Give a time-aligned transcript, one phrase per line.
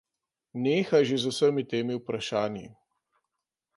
[0.63, 2.67] Nehaj že z vsemi temi vprašanji.